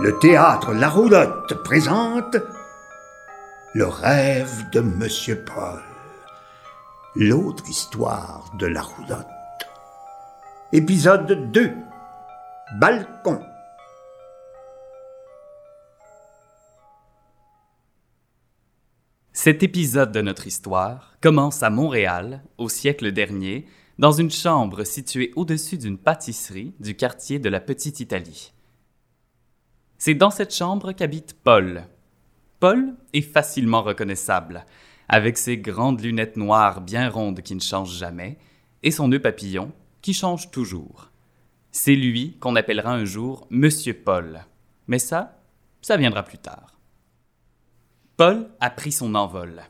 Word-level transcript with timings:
le 0.00 0.18
théâtre 0.18 0.72
La 0.72 0.88
Roulotte 0.88 1.62
présente 1.62 2.36
Le 3.74 3.86
rêve 3.86 4.70
de 4.70 4.80
Monsieur 4.80 5.44
Paul. 5.44 5.82
L'autre 7.14 7.68
histoire 7.68 8.50
de 8.58 8.66
La 8.66 8.82
Roulotte. 8.82 9.26
Épisode 10.72 11.52
2. 11.52 11.72
Balcon. 12.80 13.42
Cet 19.34 19.62
épisode 19.62 20.10
de 20.10 20.22
notre 20.22 20.46
histoire 20.46 21.16
commence 21.20 21.62
à 21.62 21.70
Montréal, 21.70 22.42
au 22.56 22.68
siècle 22.68 23.12
dernier, 23.12 23.66
dans 23.98 24.12
une 24.12 24.30
chambre 24.30 24.84
située 24.84 25.32
au-dessus 25.36 25.76
d'une 25.76 25.98
pâtisserie 25.98 26.74
du 26.80 26.96
quartier 26.96 27.38
de 27.38 27.50
la 27.50 27.60
Petite 27.60 28.00
Italie. 28.00 28.52
C'est 30.04 30.16
dans 30.16 30.30
cette 30.30 30.52
chambre 30.52 30.90
qu'habite 30.90 31.36
Paul. 31.44 31.84
Paul 32.58 32.96
est 33.12 33.20
facilement 33.20 33.82
reconnaissable, 33.82 34.66
avec 35.08 35.38
ses 35.38 35.58
grandes 35.58 36.00
lunettes 36.00 36.36
noires 36.36 36.80
bien 36.80 37.08
rondes 37.08 37.40
qui 37.40 37.54
ne 37.54 37.60
changent 37.60 37.98
jamais, 37.98 38.36
et 38.82 38.90
son 38.90 39.06
nœud 39.06 39.22
papillon 39.22 39.70
qui 40.00 40.12
change 40.12 40.50
toujours. 40.50 41.12
C'est 41.70 41.94
lui 41.94 42.36
qu'on 42.40 42.56
appellera 42.56 42.90
un 42.90 43.04
jour 43.04 43.46
Monsieur 43.50 43.94
Paul. 43.94 44.40
Mais 44.88 44.98
ça, 44.98 45.40
ça 45.82 45.96
viendra 45.96 46.24
plus 46.24 46.38
tard. 46.38 46.80
Paul 48.16 48.50
a 48.58 48.70
pris 48.70 48.90
son 48.90 49.14
envol. 49.14 49.62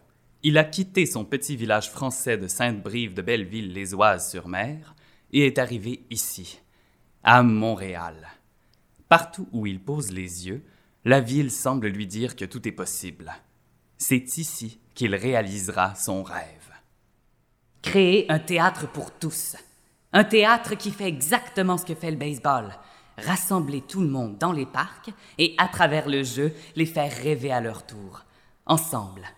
Il 0.43 0.57
a 0.57 0.65
quitté 0.65 1.05
son 1.05 1.27
petit 1.27 1.57
village 1.57 1.91
français 1.91 2.39
de 2.39 2.47
Sainte-Brive 2.47 3.13
de 3.13 3.21
Belleville-les-Oises-sur-Mer 3.21 4.95
et 5.35 5.47
est 5.47 5.59
arrivé 5.59 6.07
ici, 6.09 6.59
à 7.23 7.43
Montréal. 7.43 8.17
Partout 9.13 9.47
où 9.53 9.67
il 9.67 9.79
pose 9.79 10.11
les 10.11 10.47
yeux, 10.47 10.65
la 11.05 11.21
ville 11.21 11.51
semble 11.51 11.89
lui 11.89 12.07
dire 12.07 12.35
que 12.35 12.47
tout 12.47 12.67
est 12.67 12.73
possible. 12.73 13.31
C'est 13.99 14.39
ici 14.39 14.81
qu'il 14.95 15.15
réalisera 15.15 15.95
son 15.97 16.23
rêve. 16.23 16.73
Créer 17.83 18.25
un 18.33 18.39
théâtre 18.39 18.91
pour 18.91 19.11
tous. 19.11 19.57
Un 20.15 20.25
théâtre 20.25 20.77
qui 20.77 20.91
fait 20.91 21.09
exactement 21.09 21.77
ce 21.77 21.85
que 21.85 21.95
fait 21.95 22.11
le 22.11 22.17
baseball. 22.17 22.73
Rassembler 23.19 23.83
tout 23.83 24.01
le 24.01 24.09
monde 24.09 24.39
dans 24.39 24.53
les 24.53 24.65
parcs 24.65 25.11
et, 25.37 25.55
à 25.59 25.69
travers 25.69 26.09
le 26.09 26.23
jeu, 26.23 26.55
les 26.75 26.87
faire 26.87 27.15
rêver 27.15 27.53
à 27.53 27.61
leur 27.61 27.85
tour. 27.85 28.25
Ensemble. 28.65 29.29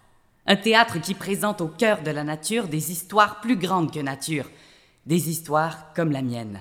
Un 0.46 0.54
théâtre 0.54 1.00
qui 1.00 1.14
présente 1.14 1.60
au 1.60 1.66
cœur 1.66 2.00
de 2.04 2.12
la 2.12 2.22
nature 2.22 2.68
des 2.68 2.92
histoires 2.92 3.40
plus 3.40 3.56
grandes 3.56 3.92
que 3.92 3.98
nature. 3.98 4.48
Des 5.04 5.30
histoires 5.30 5.92
comme 5.94 6.12
la 6.12 6.22
mienne. 6.22 6.60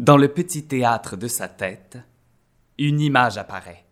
Dans 0.00 0.16
le 0.16 0.28
petit 0.28 0.64
théâtre 0.64 1.14
de 1.18 1.28
sa 1.28 1.46
tête, 1.46 1.98
une 2.78 3.00
image 3.00 3.36
apparaît. 3.36 3.84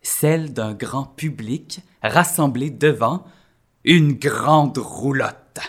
Celle 0.00 0.54
d'un 0.54 0.72
grand 0.72 1.04
public 1.04 1.80
rassemblé 2.02 2.70
devant 2.70 3.26
une 3.84 4.14
grande 4.14 4.78
roulotte. 4.78 5.60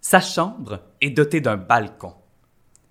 Sa 0.00 0.22
chambre 0.22 0.80
est 1.02 1.10
dotée 1.10 1.42
d'un 1.42 1.58
balcon. 1.58 2.14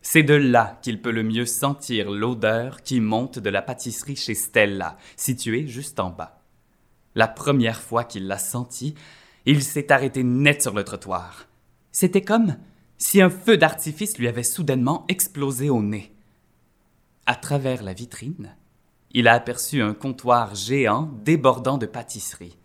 C'est 0.03 0.21
de 0.21 0.35
là 0.35 0.77
qu'il 0.83 1.01
peut 1.01 1.09
le 1.09 1.23
mieux 1.23 1.47
sentir 1.47 2.11
l'odeur 2.11 2.83
qui 2.83 2.99
monte 2.99 3.39
de 3.39 3.49
la 3.49 3.63
pâtisserie 3.63 4.15
chez 4.15 4.35
Stella, 4.35 4.99
située 5.15 5.65
juste 5.65 5.99
en 5.99 6.11
bas. 6.11 6.43
La 7.15 7.27
première 7.27 7.81
fois 7.81 8.03
qu'il 8.03 8.27
l'a 8.27 8.37
senti, 8.37 8.93
il 9.47 9.63
s'est 9.63 9.91
arrêté 9.91 10.23
net 10.23 10.61
sur 10.61 10.75
le 10.75 10.83
trottoir. 10.83 11.47
C'était 11.91 12.21
comme 12.21 12.57
si 12.97 13.21
un 13.21 13.29
feu 13.29 13.57
d'artifice 13.57 14.17
lui 14.17 14.27
avait 14.27 14.43
soudainement 14.43 15.05
explosé 15.07 15.69
au 15.69 15.81
nez. 15.81 16.13
À 17.25 17.35
travers 17.35 17.83
la 17.83 17.93
vitrine, 17.93 18.55
il 19.11 19.27
a 19.27 19.33
aperçu 19.33 19.81
un 19.81 19.93
comptoir 19.93 20.55
géant 20.55 21.11
débordant 21.23 21.77
de 21.77 21.85
pâtisserie. 21.85 22.57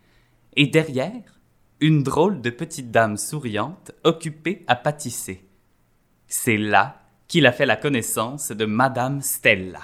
Et 0.55 0.67
derrière, 0.67 1.39
une 1.79 2.03
drôle 2.03 2.41
de 2.41 2.49
petite 2.49 2.91
dame 2.91 3.17
souriante 3.17 3.91
occupée 4.03 4.63
à 4.67 4.75
pâtisser. 4.75 5.45
C'est 6.27 6.57
là 6.57 7.01
qu'il 7.27 7.45
a 7.45 7.51
fait 7.51 7.65
la 7.65 7.75
connaissance 7.75 8.51
de 8.51 8.65
Madame 8.65 9.21
Stella. 9.21 9.81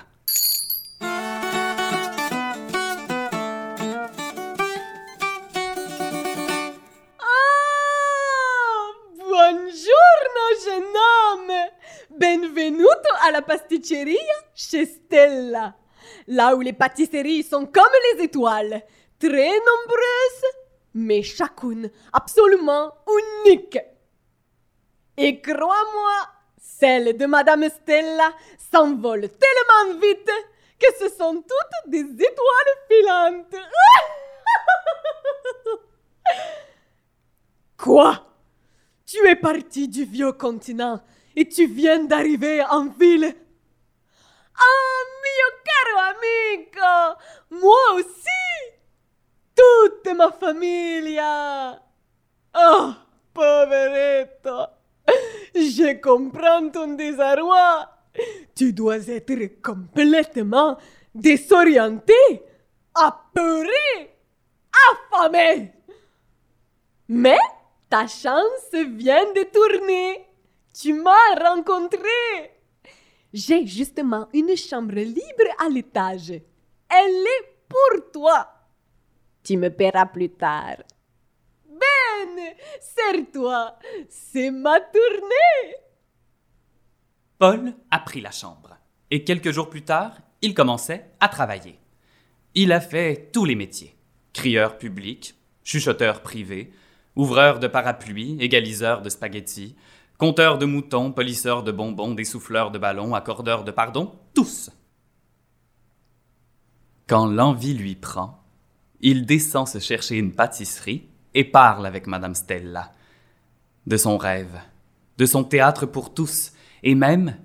Benvenuto 13.20 13.22
alla 13.22 13.42
pasticceria 13.42 14.46
chez 14.54 14.86
Stella. 14.86 15.76
Là 16.28 16.56
où 16.56 16.62
les 16.62 16.74
pâtisseries 16.74 17.44
sont 17.44 17.66
comme 17.66 17.92
les 18.14 18.24
étoiles, 18.24 18.82
très 19.20 19.50
nombreuses, 19.50 20.46
mais 20.94 21.22
chacune 21.22 21.92
absolument 22.14 22.94
unique. 23.46 23.78
Et 25.18 25.42
crois-moi, 25.42 26.30
celle 26.58 27.18
de 27.18 27.26
Madame 27.26 27.68
Stella 27.70 28.34
s'envole 28.72 29.30
tellement 29.30 30.00
vite 30.00 30.32
que 30.80 30.88
ce 31.00 31.10
sont 31.10 31.36
toutes 31.36 31.92
des 31.92 32.00
étoiles 32.00 32.76
filantes. 32.88 33.56
Quoi? 37.78 38.26
Tu 39.06 39.28
es 39.28 39.36
parti 39.36 39.88
du 39.88 40.06
vieux 40.06 40.32
continent 40.32 41.02
et 41.36 41.48
tu 41.48 41.68
viens 41.68 42.04
d'arriver 42.04 42.64
en 42.70 42.88
ville 42.88 43.36
Ah, 44.56 45.02
mio 45.24 45.50
caro 45.68 45.98
amico 46.12 47.20
Moi 47.52 47.94
aussi 47.96 48.46
Toute 49.56 50.14
ma 50.16 50.32
famiglia 50.32 51.82
Oh, 52.56 52.94
poveretto 53.34 54.68
Je 55.56 56.00
comprends 56.00 56.70
ton 56.70 56.94
désarroi. 56.94 57.90
Tu 58.56 58.74
dois 58.74 59.08
être 59.08 59.62
complètement 59.62 60.78
désorienté, 61.14 62.14
apeuré, 62.94 64.18
affamé. 64.92 65.72
Mais 67.08 67.38
ta 67.90 68.08
chance 68.08 68.72
vient 68.74 69.32
de 69.34 69.44
tourner. 69.52 70.29
Tu 70.74 70.94
m'as 70.94 71.36
rencontré. 71.36 72.00
J'ai 73.34 73.66
justement 73.66 74.28
une 74.34 74.56
chambre 74.56 74.96
libre 74.96 75.52
à 75.60 75.70
l'étage. 75.70 76.32
Elle 76.32 77.26
est 77.26 77.68
pour 77.68 78.12
toi. 78.12 78.48
Tu 79.44 79.58
me 79.58 79.70
paieras 79.70 80.08
plus 80.08 80.30
tard. 80.30 80.78
Ben, 81.68 82.54
serre-toi, 82.82 83.78
c'est 84.10 84.52
ma 84.52 84.80
tournée. 84.80 85.76
Paul 87.38 87.74
a 87.90 88.00
pris 88.00 88.22
la 88.22 88.32
chambre. 88.32 88.78
Et 89.12 89.24
quelques 89.24 89.52
jours 89.52 89.70
plus 89.70 89.84
tard, 89.84 90.18
il 90.42 90.54
commençait 90.54 91.12
à 91.20 91.30
travailler. 91.30 91.80
Il 92.56 92.72
a 92.72 92.82
fait 92.82 93.30
tous 93.32 93.46
les 93.46 93.56
métiers. 93.56 93.96
Crieur 94.34 94.78
public, 94.78 95.36
chuchoteur 95.64 96.22
privé, 96.22 96.72
ouvreur 97.16 97.60
de 97.60 97.68
parapluies, 97.68 98.38
égaliseur 98.40 99.02
de 99.02 99.10
spaghettis, 99.10 99.76
compteur 100.20 100.58
de 100.60 100.66
moutons, 100.66 101.12
polisseur 101.12 101.64
de 101.64 101.72
bonbons, 101.72 102.14
dessouffleur 102.14 102.70
de 102.70 102.78
ballons, 102.78 103.16
accordeur 103.16 103.64
de 103.64 103.72
pardon, 103.72 104.14
tous. 104.36 104.70
Quand 107.08 107.26
l'envie 107.26 107.74
lui 107.74 107.96
prend, 107.96 108.44
il 109.00 109.26
descend 109.26 109.68
se 109.68 109.80
chercher 109.80 110.18
une 110.18 110.34
pâtisserie 110.34 111.08
et 111.34 111.46
parle 111.46 111.88
avec 111.88 112.06
Madame 112.06 112.36
Stella. 112.36 112.92
De 113.88 113.98
son 113.98 114.18
rêve, 114.18 114.60
de 115.18 115.26
son 115.26 115.44
théâtre 115.44 115.86
pour 115.86 116.14
tous, 116.14 116.52
et 116.84 116.96
même 116.96 117.36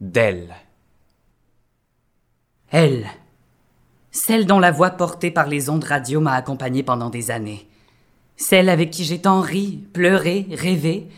d'elle. 0.00 0.54
Elle. 2.70 3.06
Celle 4.10 4.46
dont 4.46 4.58
la 4.58 4.72
voix 4.72 4.90
portée 4.90 5.30
par 5.30 5.46
les 5.46 5.68
ondes 5.68 5.84
radio 5.84 6.20
m'a 6.20 6.32
accompagnée 6.32 6.82
pendant 6.82 7.10
des 7.10 7.30
années. 7.30 7.68
Celle 8.36 8.70
avec 8.70 8.90
qui 8.90 9.04
j'ai 9.04 9.20
tant 9.20 9.42
ri, 9.42 9.86
pleuré, 9.92 10.46
rêvé. 10.50 11.08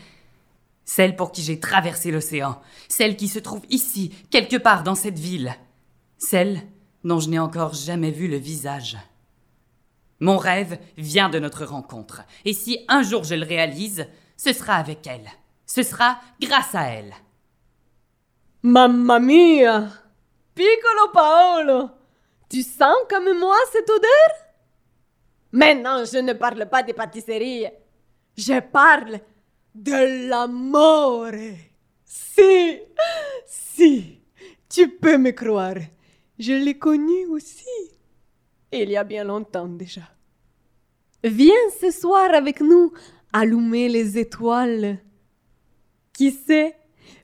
Celle 0.85 1.15
pour 1.15 1.31
qui 1.31 1.41
j'ai 1.41 1.59
traversé 1.59 2.11
l'océan. 2.11 2.61
Celle 2.89 3.15
qui 3.15 3.27
se 3.27 3.39
trouve 3.39 3.63
ici, 3.69 4.13
quelque 4.29 4.57
part 4.57 4.83
dans 4.83 4.95
cette 4.95 5.19
ville. 5.19 5.55
Celle 6.17 6.61
dont 7.03 7.19
je 7.19 7.29
n'ai 7.29 7.39
encore 7.39 7.73
jamais 7.73 8.11
vu 8.11 8.27
le 8.27 8.37
visage. 8.37 8.97
Mon 10.19 10.37
rêve 10.37 10.79
vient 10.97 11.29
de 11.29 11.39
notre 11.39 11.65
rencontre, 11.65 12.21
et 12.45 12.53
si 12.53 12.85
un 12.87 13.03
jour 13.03 13.23
je 13.23 13.35
le 13.35 13.45
réalise, 13.45 14.07
ce 14.37 14.53
sera 14.53 14.75
avec 14.75 15.05
elle. 15.05 15.29
Ce 15.65 15.83
sera 15.83 16.19
grâce 16.39 16.75
à 16.75 16.83
elle. 16.83 17.13
Mamma 18.61 19.19
mia! 19.19 19.89
Piccolo 20.55 21.11
Paolo! 21.13 21.89
Tu 22.49 22.61
sens 22.61 22.95
comme 23.09 23.37
moi 23.37 23.57
cette 23.71 23.89
odeur? 23.89 24.43
Mais 25.51 25.75
non, 25.75 26.03
je 26.05 26.19
ne 26.19 26.33
parle 26.33 26.69
pas 26.69 26.83
des 26.83 26.93
pâtisseries. 26.93 27.67
Je 28.37 28.59
parle 28.59 29.19
de 29.75 30.27
l'amour. 30.29 31.27
Si, 32.05 32.79
si, 33.45 34.19
Tu 34.69 34.89
peux 34.89 35.17
me 35.17 35.31
croire. 35.31 35.75
Je 36.39 36.53
l'ai 36.53 36.77
connu 36.77 37.27
aussi. 37.27 37.65
Il 38.71 38.89
y 38.89 38.97
a 38.97 39.03
bien 39.03 39.23
longtemps 39.23 39.67
déjà. 39.67 40.01
Viens 41.23 41.69
ce 41.79 41.91
soir 41.91 42.33
avec 42.33 42.59
nous 42.59 42.91
allumer 43.31 43.87
les 43.89 44.17
étoiles. 44.17 44.99
Qui 46.11 46.31
sait, 46.31 46.75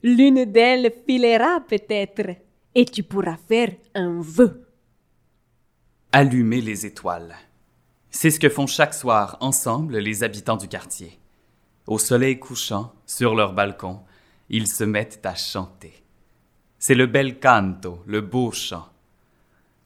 l'une 0.03 0.45
d'elles 0.45 0.91
filera 1.05 1.61
peut-être, 1.61 2.35
et 2.73 2.85
tu 2.85 3.03
pourras 3.03 3.37
faire 3.37 3.71
un 3.93 4.21
vœu. 4.21 4.67
Allumer 6.11 6.61
les 6.61 6.85
étoiles. 6.85 7.35
C'est 8.09 8.31
ce 8.31 8.39
que 8.39 8.49
font 8.49 8.67
chaque 8.67 8.93
soir 8.93 9.37
ensemble 9.41 9.97
les 9.97 10.23
habitants 10.23 10.57
du 10.57 10.67
quartier. 10.67 11.19
Au 11.89 11.97
soleil 11.97 12.37
couchant, 12.37 12.93
sur 13.07 13.33
leur 13.33 13.53
balcon, 13.53 14.01
ils 14.47 14.67
se 14.67 14.83
mettent 14.83 15.25
à 15.25 15.33
chanter. 15.33 16.03
C'est 16.77 16.93
le 16.93 17.07
bel 17.07 17.39
canto, 17.39 18.03
le 18.05 18.21
beau 18.21 18.51
chant. 18.51 18.87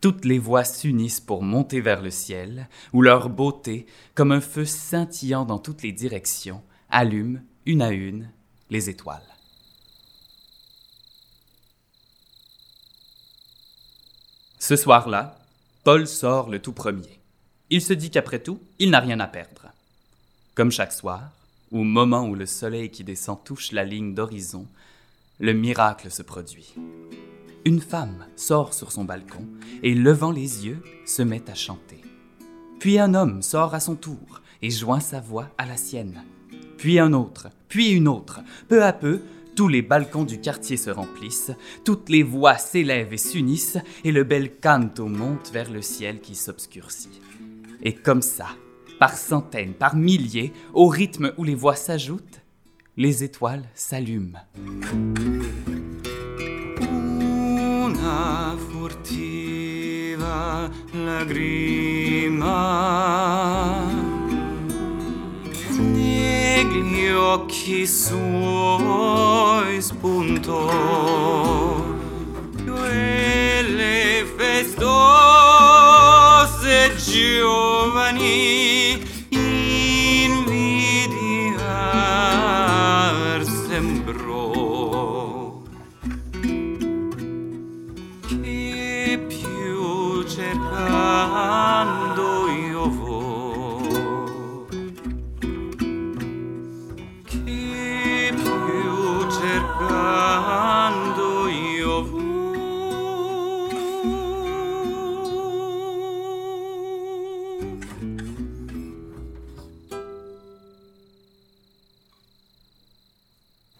Toutes 0.01 0.25
les 0.25 0.37
voix 0.37 0.65
s'unissent 0.65 1.21
pour 1.21 1.43
monter 1.43 1.79
vers 1.79 2.01
le 2.01 2.11
ciel, 2.11 2.67
où 2.91 3.01
leur 3.01 3.29
beauté, 3.29 3.85
comme 4.15 4.33
un 4.33 4.41
feu 4.41 4.65
scintillant 4.65 5.45
dans 5.45 5.59
toutes 5.59 5.81
les 5.81 5.93
directions, 5.93 6.61
allume, 6.89 7.41
une 7.65 7.81
à 7.81 7.91
une, 7.91 8.29
les 8.69 8.89
étoiles. 8.89 9.21
Ce 14.59 14.75
soir-là, 14.75 15.39
Paul 15.85 16.05
sort 16.05 16.49
le 16.49 16.61
tout 16.61 16.73
premier. 16.73 17.21
Il 17.69 17.81
se 17.81 17.93
dit 17.93 18.11
qu'après 18.11 18.43
tout, 18.43 18.59
il 18.77 18.89
n'a 18.89 18.99
rien 18.99 19.21
à 19.21 19.27
perdre. 19.27 19.71
Comme 20.53 20.69
chaque 20.69 20.91
soir, 20.91 21.31
au 21.73 21.83
moment 21.83 22.27
où 22.27 22.35
le 22.35 22.45
soleil 22.45 22.89
qui 22.89 23.03
descend 23.03 23.43
touche 23.43 23.71
la 23.71 23.83
ligne 23.83 24.13
d'horizon, 24.13 24.67
le 25.39 25.53
miracle 25.53 26.11
se 26.11 26.21
produit. 26.21 26.75
Une 27.65 27.81
femme 27.81 28.27
sort 28.35 28.73
sur 28.73 28.91
son 28.91 29.03
balcon 29.03 29.47
et, 29.81 29.95
levant 29.95 30.31
les 30.31 30.65
yeux, 30.65 30.81
se 31.05 31.23
met 31.23 31.49
à 31.49 31.55
chanter. 31.55 32.01
Puis 32.79 32.99
un 32.99 33.15
homme 33.15 33.41
sort 33.41 33.73
à 33.73 33.79
son 33.79 33.95
tour 33.95 34.41
et 34.61 34.69
joint 34.69 34.99
sa 34.99 35.19
voix 35.19 35.49
à 35.57 35.65
la 35.65 35.75
sienne. 35.75 36.23
Puis 36.77 36.99
un 36.99 37.11
autre, 37.13 37.47
puis 37.69 37.89
une 37.89 38.07
autre. 38.07 38.41
Peu 38.67 38.83
à 38.83 38.93
peu, 38.93 39.21
tous 39.55 39.67
les 39.67 39.81
balcons 39.81 40.25
du 40.25 40.39
quartier 40.39 40.77
se 40.77 40.91
remplissent, 40.91 41.51
toutes 41.85 42.09
les 42.09 42.23
voix 42.23 42.57
s'élèvent 42.57 43.13
et 43.13 43.17
s'unissent, 43.17 43.79
et 44.03 44.11
le 44.11 44.23
bel 44.23 44.57
canto 44.57 45.07
monte 45.07 45.51
vers 45.51 45.71
le 45.71 45.81
ciel 45.81 46.21
qui 46.21 46.35
s'obscurcit. 46.35 47.21
Et 47.81 47.93
comme 47.93 48.21
ça, 48.21 48.47
par 49.03 49.17
centaines, 49.17 49.73
par 49.73 49.97
milliers, 49.97 50.53
au 50.73 50.87
rythme 50.87 51.33
où 51.37 51.43
les 51.43 51.55
voix 51.55 51.75
s'ajoutent, 51.75 52.39
les 52.95 53.25
étoiles 53.25 53.65
s'allument. 53.75 54.39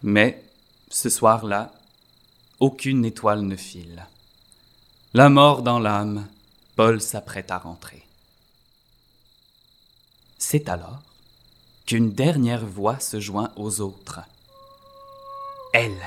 Mais, 0.03 0.44
ce 0.89 1.09
soir-là, 1.09 1.73
aucune 2.59 3.05
étoile 3.05 3.41
ne 3.41 3.55
file. 3.55 4.05
La 5.13 5.29
mort 5.29 5.63
dans 5.63 5.79
l'âme, 5.79 6.27
Paul 6.75 7.01
s'apprête 7.01 7.51
à 7.51 7.57
rentrer. 7.57 8.03
C'est 10.38 10.67
alors 10.69 11.01
qu'une 11.85 12.11
dernière 12.11 12.65
voix 12.65 13.00
se 13.00 13.19
joint 13.19 13.51
aux 13.55 13.79
autres. 13.81 14.19
Elle. 15.73 16.01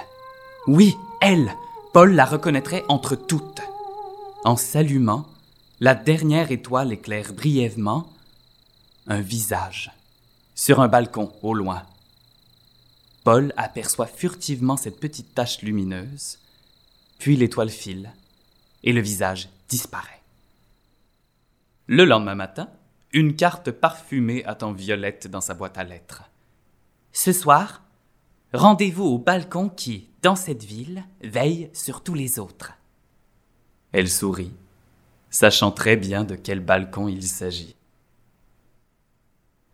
Oui, 0.66 0.96
elle. 1.20 1.52
Paul 1.92 2.14
la 2.14 2.26
reconnaîtrait 2.26 2.84
entre 2.88 3.16
toutes. 3.16 3.62
En 4.44 4.56
s'allumant, 4.56 5.26
la 5.80 5.94
dernière 5.94 6.52
étoile 6.52 6.92
éclaire 6.92 7.32
brièvement 7.32 8.12
un 9.06 9.20
visage 9.20 9.90
sur 10.54 10.80
un 10.80 10.88
balcon 10.88 11.32
au 11.42 11.54
loin. 11.54 11.82
Paul 13.26 13.52
aperçoit 13.56 14.06
furtivement 14.06 14.76
cette 14.76 15.00
petite 15.00 15.34
tache 15.34 15.60
lumineuse, 15.62 16.38
puis 17.18 17.34
l'étoile 17.34 17.70
file 17.70 18.12
et 18.84 18.92
le 18.92 19.00
visage 19.00 19.48
disparaît. 19.68 20.22
Le 21.88 22.04
lendemain 22.04 22.36
matin, 22.36 22.70
une 23.12 23.34
carte 23.34 23.72
parfumée 23.72 24.44
attend 24.44 24.72
Violette 24.72 25.26
dans 25.26 25.40
sa 25.40 25.54
boîte 25.54 25.76
à 25.76 25.82
lettres. 25.82 26.30
Ce 27.10 27.32
soir, 27.32 27.82
rendez-vous 28.54 29.06
au 29.06 29.18
balcon 29.18 29.70
qui, 29.70 30.06
dans 30.22 30.36
cette 30.36 30.62
ville, 30.62 31.02
veille 31.20 31.68
sur 31.72 32.04
tous 32.04 32.14
les 32.14 32.38
autres. 32.38 32.74
Elle 33.90 34.08
sourit, 34.08 34.52
sachant 35.30 35.72
très 35.72 35.96
bien 35.96 36.22
de 36.22 36.36
quel 36.36 36.60
balcon 36.60 37.08
il 37.08 37.24
s'agit. 37.24 37.74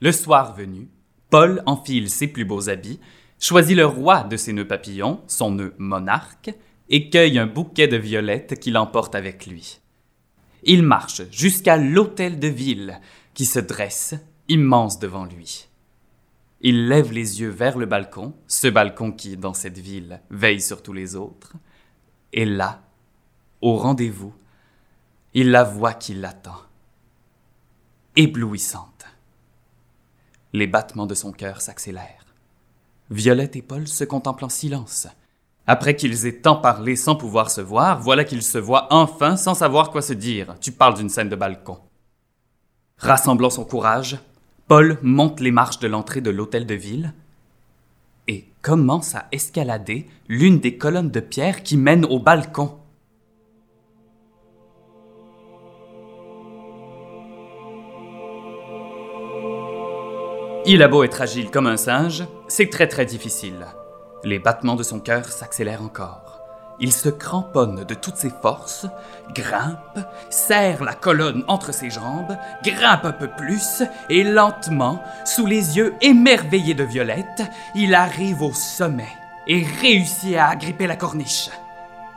Le 0.01 0.11
soir 0.11 0.55
venu, 0.55 0.89
Paul 1.29 1.63
enfile 1.67 2.09
ses 2.09 2.29
plus 2.29 2.47
beaux 2.47 2.71
habits, 2.71 2.99
choisit 3.43 3.77
le 3.77 3.85
roi 3.85 4.23
de 4.23 4.37
ses 4.37 4.53
nœuds 4.53 4.67
papillons, 4.67 5.21
son 5.27 5.51
nœud 5.51 5.75
monarque, 5.77 6.55
et 6.89 7.11
cueille 7.11 7.39
un 7.39 7.47
bouquet 7.47 7.89
de 7.89 7.97
violettes 7.97 8.59
qu'il 8.61 8.79
emporte 8.79 9.15
avec 9.15 9.47
lui. 9.47 9.81
Il 10.63 10.83
marche 10.83 11.23
jusqu'à 11.31 11.77
l'hôtel 11.77 12.39
de 12.39 12.49
ville 12.49 13.01
qui 13.35 13.45
se 13.45 13.59
dresse, 13.59 14.15
immense 14.49 14.99
devant 15.01 15.25
lui. 15.25 15.69
Il 16.61 16.87
lève 16.87 17.13
les 17.13 17.41
yeux 17.41 17.49
vers 17.49 17.77
le 17.77 17.87
balcon, 17.87 18.35
ce 18.47 18.69
balcon 18.69 19.11
qui, 19.11 19.37
dans 19.37 19.55
cette 19.55 19.79
ville, 19.79 20.21
veille 20.31 20.61
sur 20.61 20.83
tous 20.83 20.93
les 20.93 21.17
autres, 21.17 21.55
et 22.33 22.45
là, 22.45 22.83
au 23.61 23.77
rendez-vous, 23.77 24.35
il 25.35 25.51
la 25.51 25.65
voit 25.65 25.95
qui 25.95 26.15
l'attend. 26.15 26.61
Éblouissante. 28.15 29.07
Les 30.53 30.69
battements 30.69 31.07
de 31.07 31.15
son 31.15 31.33
cœur 31.33 31.61
s'accélèrent. 31.61 32.32
Violette 33.13 33.57
et 33.57 33.63
Paul 33.63 33.87
se 33.87 34.05
contemplent 34.05 34.45
en 34.45 34.49
silence. 34.49 35.07
Après 35.67 35.95
qu'ils 35.95 36.27
aient 36.27 36.41
tant 36.41 36.57
parlé 36.57 36.97
sans 36.97 37.15
pouvoir 37.15 37.51
se 37.51 37.61
voir, 37.61 38.01
voilà 38.01 38.25
qu'ils 38.25 38.43
se 38.43 38.57
voient 38.57 38.89
enfin 38.91 39.37
sans 39.37 39.55
savoir 39.55 39.91
quoi 39.91 40.01
se 40.01 40.15
dire. 40.15 40.57
Tu 40.61 40.73
parles 40.73 40.95
d'une 40.95 41.11
scène 41.11 41.29
de 41.29 41.37
balcon. 41.37 41.79
Rassemblant 42.97 43.51
son 43.51 43.67
courage, 43.67 44.19
Paul 44.67 44.99
monte 45.03 45.41
les 45.41 45.51
marches 45.51 45.79
de 45.79 45.89
l'entrée 45.89 46.23
de 46.23 46.31
l'hôtel 46.31 46.65
de 46.65 46.75
ville 46.75 47.13
et 48.29 48.47
commence 48.63 49.15
à 49.15 49.27
escalader 49.31 50.09
l'une 50.27 50.59
des 50.59 50.79
colonnes 50.79 51.11
de 51.11 51.21
pierre 51.21 51.63
qui 51.63 51.77
mènent 51.77 52.07
au 52.07 52.19
balcon. 52.19 52.79
Il 60.65 60.83
a 60.83 60.89
beau 60.89 61.03
être 61.03 61.21
agile 61.21 61.51
comme 61.51 61.67
un 61.67 61.77
singe, 61.77 62.25
c'est 62.55 62.69
très 62.69 62.87
très 62.87 63.07
difficile. 63.07 63.65
Les 64.25 64.39
battements 64.39 64.77
de 64.77 64.83
son 64.83 65.01
cœur 65.01 65.25
s'accélèrent 65.25 65.81
encore. 65.81 66.39
Il 66.81 66.93
se 66.93 67.09
cramponne 67.09 67.85
de 67.85 67.95
toutes 67.95 68.19
ses 68.19 68.29
forces, 68.29 68.85
grimpe, 69.35 69.99
serre 70.29 70.85
la 70.85 70.93
colonne 70.93 71.45
entre 71.49 71.73
ses 71.73 71.89
jambes, 71.89 72.37
grimpe 72.63 73.07
un 73.07 73.13
peu 73.13 73.29
plus, 73.29 73.83
et 74.11 74.23
lentement, 74.23 75.03
sous 75.25 75.47
les 75.47 75.79
yeux 75.79 75.95
émerveillés 76.03 76.75
de 76.75 76.85
Violette, 76.85 77.43
il 77.75 77.95
arrive 77.95 78.43
au 78.43 78.53
sommet 78.53 79.17
et 79.47 79.65
réussit 79.81 80.37
à 80.37 80.49
agripper 80.49 80.87
la 80.87 80.97
corniche. 80.97 81.49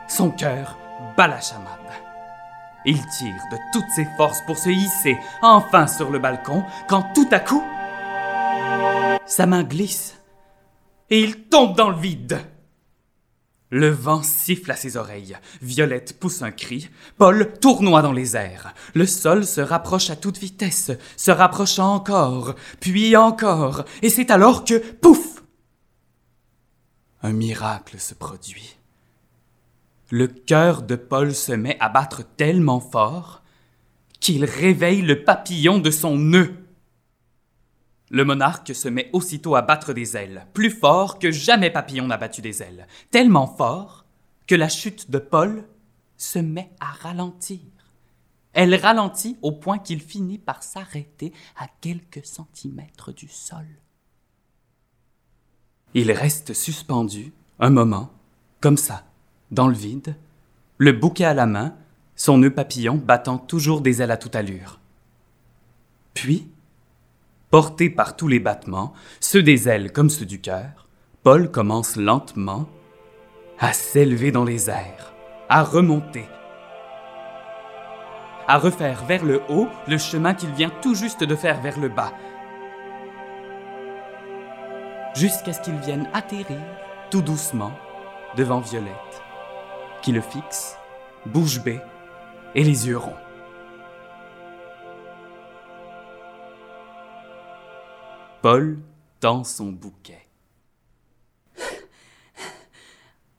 Son 0.06 0.30
cœur 0.30 0.76
bat 1.16 1.28
la 1.28 1.40
chamade. 1.40 1.64
Il 2.84 2.98
tire 3.06 3.42
de 3.50 3.56
toutes 3.72 3.90
ses 3.94 4.06
forces 4.18 4.42
pour 4.46 4.58
se 4.58 4.68
hisser 4.68 5.16
enfin 5.40 5.86
sur 5.86 6.10
le 6.10 6.18
balcon, 6.18 6.62
quand 6.88 7.06
tout 7.14 7.28
à 7.30 7.40
coup, 7.40 7.64
sa 9.24 9.46
main 9.46 9.62
glisse 9.62 10.16
et 11.10 11.20
il 11.20 11.44
tombe 11.44 11.76
dans 11.76 11.90
le 11.90 12.00
vide. 12.00 12.40
Le 13.70 13.88
vent 13.88 14.22
siffle 14.22 14.70
à 14.70 14.76
ses 14.76 14.96
oreilles. 14.96 15.36
Violette 15.60 16.20
pousse 16.20 16.42
un 16.42 16.52
cri. 16.52 16.88
Paul 17.18 17.52
tournoie 17.60 18.00
dans 18.00 18.12
les 18.12 18.36
airs. 18.36 18.72
Le 18.94 19.06
sol 19.06 19.44
se 19.44 19.60
rapproche 19.60 20.08
à 20.10 20.16
toute 20.16 20.38
vitesse, 20.38 20.92
se 21.16 21.30
rapprochant 21.32 21.94
encore, 21.94 22.54
puis 22.78 23.16
encore. 23.16 23.84
Et 24.02 24.08
c'est 24.08 24.30
alors 24.30 24.64
que, 24.64 24.78
pouf! 24.78 25.42
Un 27.22 27.32
miracle 27.32 27.98
se 27.98 28.14
produit. 28.14 28.76
Le 30.10 30.28
cœur 30.28 30.82
de 30.82 30.94
Paul 30.94 31.34
se 31.34 31.52
met 31.52 31.76
à 31.80 31.88
battre 31.88 32.22
tellement 32.36 32.78
fort 32.78 33.42
qu'il 34.20 34.44
réveille 34.44 35.02
le 35.02 35.24
papillon 35.24 35.78
de 35.78 35.90
son 35.90 36.16
nœud. 36.16 36.54
Le 38.10 38.24
monarque 38.24 38.74
se 38.74 38.88
met 38.88 39.10
aussitôt 39.12 39.56
à 39.56 39.62
battre 39.62 39.92
des 39.92 40.16
ailes, 40.16 40.46
plus 40.54 40.70
fort 40.70 41.18
que 41.18 41.30
jamais 41.30 41.70
papillon 41.70 42.06
n'a 42.06 42.16
battu 42.16 42.40
des 42.40 42.62
ailes, 42.62 42.86
tellement 43.10 43.46
fort 43.46 44.04
que 44.46 44.54
la 44.54 44.68
chute 44.68 45.10
de 45.10 45.18
Paul 45.18 45.64
se 46.16 46.38
met 46.38 46.70
à 46.80 46.86
ralentir. 46.86 47.60
Elle 48.52 48.74
ralentit 48.74 49.36
au 49.42 49.52
point 49.52 49.78
qu'il 49.78 50.00
finit 50.00 50.38
par 50.38 50.62
s'arrêter 50.62 51.32
à 51.58 51.66
quelques 51.80 52.24
centimètres 52.24 53.12
du 53.12 53.28
sol. 53.28 53.66
Il 55.94 56.12
reste 56.12 56.54
suspendu 56.54 57.32
un 57.58 57.70
moment, 57.70 58.10
comme 58.60 58.76
ça, 58.76 59.04
dans 59.50 59.68
le 59.68 59.74
vide, 59.74 60.16
le 60.78 60.92
bouquet 60.92 61.24
à 61.24 61.34
la 61.34 61.46
main, 61.46 61.74
son 62.14 62.38
nœud 62.38 62.54
papillon 62.54 62.96
battant 62.96 63.38
toujours 63.38 63.80
des 63.80 64.00
ailes 64.00 64.10
à 64.10 64.16
toute 64.16 64.36
allure. 64.36 64.80
Puis, 66.14 66.48
Porté 67.50 67.90
par 67.90 68.16
tous 68.16 68.26
les 68.26 68.40
battements, 68.40 68.92
ceux 69.20 69.42
des 69.42 69.68
ailes 69.68 69.92
comme 69.92 70.10
ceux 70.10 70.26
du 70.26 70.40
cœur, 70.40 70.88
Paul 71.22 71.50
commence 71.50 71.96
lentement 71.96 72.66
à 73.60 73.72
s'élever 73.72 74.32
dans 74.32 74.44
les 74.44 74.68
airs, 74.68 75.14
à 75.48 75.62
remonter, 75.62 76.26
à 78.48 78.58
refaire 78.58 79.04
vers 79.04 79.24
le 79.24 79.42
haut 79.48 79.68
le 79.86 79.96
chemin 79.96 80.34
qu'il 80.34 80.50
vient 80.52 80.72
tout 80.82 80.96
juste 80.96 81.22
de 81.22 81.36
faire 81.36 81.60
vers 81.60 81.78
le 81.78 81.88
bas, 81.88 82.12
jusqu'à 85.14 85.52
ce 85.52 85.60
qu'il 85.60 85.76
vienne 85.76 86.08
atterrir 86.14 86.60
tout 87.10 87.22
doucement 87.22 87.72
devant 88.36 88.60
Violette, 88.60 89.22
qui 90.02 90.10
le 90.10 90.20
fixe, 90.20 90.76
bouche 91.26 91.60
bée 91.62 91.80
et 92.56 92.64
les 92.64 92.88
yeux 92.88 92.98
ronds. 92.98 93.25
Paul 98.42 98.78
tend 99.20 99.44
son 99.44 99.72
bouquet. 99.72 100.26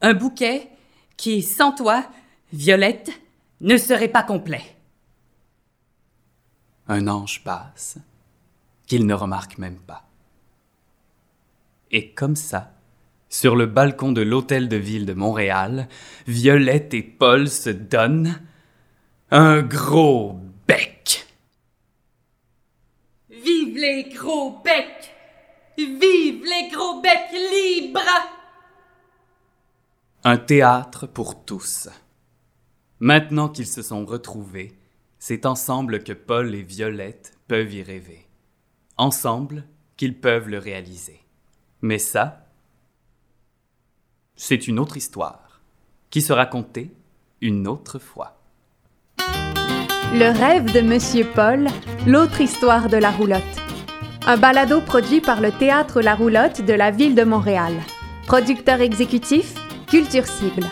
Un 0.02 0.14
bouquet 0.14 0.70
qui, 1.16 1.42
sans 1.42 1.72
toi, 1.72 2.08
Violette, 2.54 3.12
ne 3.62 3.78
serait 3.78 4.08
pas 4.08 4.24
complet. 4.24 4.64
Un 6.88 7.08
ange 7.08 7.44
passe, 7.44 7.98
qu'il 8.86 9.06
ne 9.06 9.14
remarque 9.14 9.58
même 9.58 9.80
pas. 9.80 10.08
Et 11.92 12.12
comme 12.12 12.36
ça, 12.36 12.72
sur 13.30 13.56
le 13.56 13.66
balcon 13.66 14.12
de 14.12 14.22
l'hôtel 14.22 14.70
de 14.70 14.78
ville 14.78 15.06
de 15.06 15.14
Montréal, 15.14 15.88
Violette 16.28 16.94
et 16.94 17.04
Paul 17.04 17.50
se 17.50 17.70
donnent 17.70 18.42
un 19.32 19.62
gros 19.62 20.40
bec. 20.68 21.27
Vive 23.78 23.86
les 23.86 24.04
gros 24.10 24.60
becs! 24.64 25.14
Vive 25.78 26.44
les 26.44 26.70
gros 26.72 27.00
becs 27.00 27.32
libres! 27.32 28.00
Un 30.24 30.38
théâtre 30.38 31.06
pour 31.06 31.46
tous. 31.46 31.88
Maintenant 33.00 33.50
qu'ils 33.50 33.68
se 33.68 33.84
sont 33.84 34.04
retrouvés, 34.04 34.76
c'est 35.20 35.46
ensemble 35.46 36.04
que 36.04 36.14
Paul 36.14 36.56
et 36.56 36.64
Violette 36.64 37.38
peuvent 37.48 37.72
y 37.72 37.84
rêver. 37.84 38.26
Ensemble 38.98 39.64
qu'ils 39.96 40.20
peuvent 40.20 40.50
le 40.50 40.58
réaliser. 40.58 41.20
Mais 41.82 42.00
ça, 42.00 42.48
c'est 44.36 44.68
une 44.68 44.80
autre 44.80 44.98
histoire 44.98 45.62
qui 46.10 46.24
sera 46.24 46.48
contée 46.48 46.92
une 47.42 47.68
autre 47.68 48.00
fois. 48.00 48.42
Le 50.14 50.36
rêve 50.36 50.74
de 50.74 50.82
Monsieur 50.82 51.28
Paul, 51.36 51.68
l'autre 52.08 52.42
histoire 52.42 52.90
de 52.90 52.98
la 52.98 53.12
roulotte. 53.12 53.67
Un 54.30 54.36
balado 54.36 54.82
produit 54.82 55.22
par 55.22 55.40
le 55.40 55.54
Théâtre 55.54 56.02
La 56.02 56.14
Roulotte 56.14 56.60
de 56.60 56.74
la 56.74 56.92
ville 56.92 57.16
de 57.16 57.24
Montréal. 57.24 57.72
Producteur 58.26 58.82
exécutif, 58.82 59.54
Culture 59.88 60.26
Cible. 60.26 60.68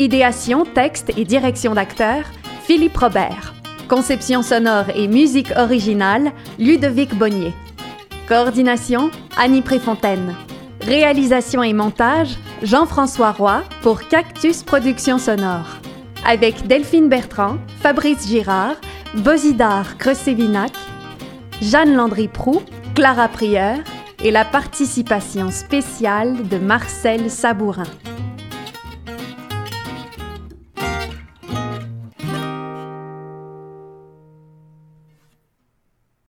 Idéation, 0.00 0.64
texte 0.64 1.12
et 1.16 1.24
direction 1.24 1.74
d'acteur, 1.74 2.24
Philippe 2.64 2.96
Robert. 2.96 3.54
Conception 3.88 4.42
sonore 4.42 4.86
et 4.96 5.06
musique 5.06 5.52
originale, 5.56 6.32
Ludovic 6.58 7.14
Bonnier. 7.14 7.52
Coordination, 8.26 9.12
Annie 9.36 9.62
Préfontaine. 9.62 10.34
Réalisation 10.80 11.62
et 11.62 11.74
montage, 11.74 12.36
Jean-François 12.64 13.30
Roy 13.30 13.62
pour 13.80 14.08
Cactus 14.08 14.64
Productions 14.64 15.18
Sonore 15.18 15.78
avec 16.26 16.66
Delphine 16.66 17.08
Bertrand, 17.08 17.58
Fabrice 17.80 18.26
Girard, 18.26 18.74
Bosidar 19.14 19.96
Creusévinac, 19.98 20.72
Jeanne 21.62 21.94
Landry-Prou, 21.94 22.62
Clara 22.98 23.28
Prieur 23.28 23.76
et 24.24 24.32
la 24.32 24.44
participation 24.44 25.52
spéciale 25.52 26.48
de 26.48 26.58
Marcel 26.58 27.30
Sabourin. 27.30 27.84